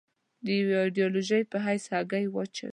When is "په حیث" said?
1.51-1.83